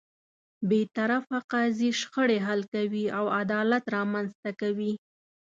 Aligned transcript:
بېطرفه 0.69 1.37
قاضی 1.53 1.89
شخړې 1.99 2.37
حل 2.47 2.61
کوي 2.73 3.05
او 3.17 3.25
عدالت 3.41 3.83
رامنځته 3.95 4.51
کوي. 4.61 4.93